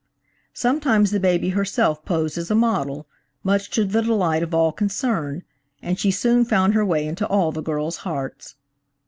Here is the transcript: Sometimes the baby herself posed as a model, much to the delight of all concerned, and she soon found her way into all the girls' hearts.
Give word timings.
Sometimes 0.55 1.11
the 1.11 1.19
baby 1.19 1.49
herself 1.49 2.03
posed 2.05 2.35
as 2.35 2.49
a 2.49 2.55
model, 2.55 3.05
much 3.43 3.69
to 3.69 3.85
the 3.85 4.01
delight 4.01 4.41
of 4.41 4.51
all 4.51 4.71
concerned, 4.71 5.43
and 5.79 5.99
she 5.99 6.09
soon 6.09 6.43
found 6.43 6.73
her 6.73 6.83
way 6.83 7.05
into 7.05 7.27
all 7.27 7.51
the 7.51 7.61
girls' 7.61 7.97
hearts. 7.97 8.55